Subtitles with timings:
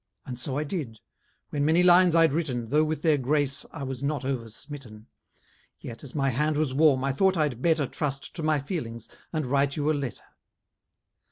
[0.25, 0.99] And so I did.
[1.51, 5.05] When many lines I'd written, Though with their grace I was not oversmitten,
[5.79, 9.45] Yet, as my hand was warm, I thought I'd better Trust to my feelings, and
[9.45, 10.23] write you a letter.